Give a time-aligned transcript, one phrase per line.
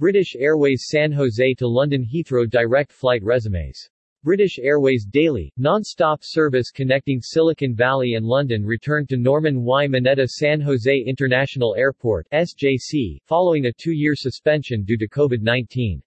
[0.00, 3.86] British Airways San Jose to London Heathrow direct flight resumes.
[4.24, 9.86] British Airways daily, non-stop service connecting Silicon Valley and London returned to Norman Y.
[9.86, 16.00] Mineta San Jose International Airport SJC, following a two-year suspension due to COVID-19.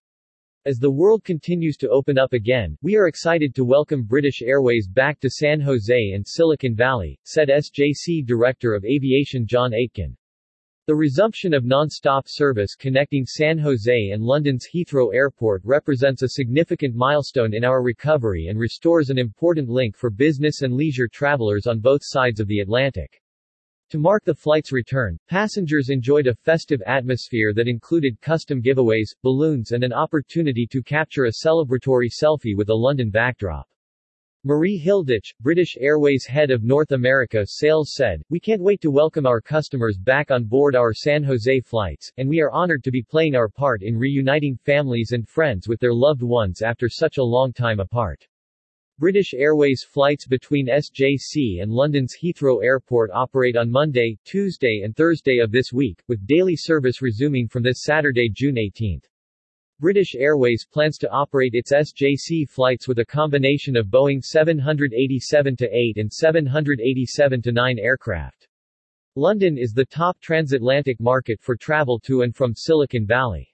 [0.65, 4.87] As the world continues to open up again, we are excited to welcome British Airways
[4.87, 10.17] back to San Jose and Silicon Valley, said SJC Director of Aviation John Aitken.
[10.85, 16.93] The resumption of non-stop service connecting San Jose and London's Heathrow Airport represents a significant
[16.93, 21.79] milestone in our recovery and restores an important link for business and leisure travelers on
[21.79, 23.21] both sides of the Atlantic.
[23.91, 29.71] To mark the flight's return, passengers enjoyed a festive atmosphere that included custom giveaways, balloons
[29.71, 33.69] and an opportunity to capture a celebratory selfie with a London backdrop.
[34.45, 39.25] Marie Hilditch, British Airways head of North America sales said, We can't wait to welcome
[39.25, 43.01] our customers back on board our San Jose flights, and we are honored to be
[43.01, 47.23] playing our part in reuniting families and friends with their loved ones after such a
[47.23, 48.27] long time apart.
[48.99, 55.37] British Airways flights between SJC and London's Heathrow Airport operate on Monday, Tuesday and Thursday
[55.37, 58.99] of this week, with daily service resuming from this Saturday, June 18.
[59.83, 66.09] British Airways plans to operate its SJC flights with a combination of Boeing 787-8 and
[66.09, 68.47] 787-9 aircraft.
[69.17, 73.53] London is the top transatlantic market for travel to and from Silicon Valley.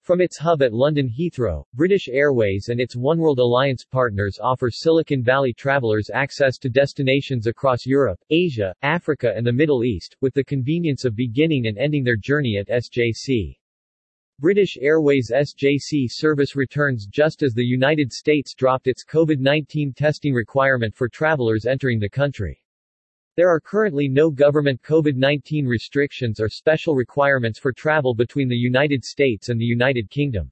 [0.00, 5.22] From its hub at London Heathrow, British Airways and its Oneworld Alliance partners offer Silicon
[5.22, 10.42] Valley travelers access to destinations across Europe, Asia, Africa and the Middle East, with the
[10.42, 13.59] convenience of beginning and ending their journey at SJC.
[14.40, 20.94] British Airways SJC service returns just as the United States dropped its COVID-19 testing requirement
[20.94, 22.58] for travelers entering the country.
[23.36, 29.04] There are currently no government COVID-19 restrictions or special requirements for travel between the United
[29.04, 30.50] States and the United Kingdom.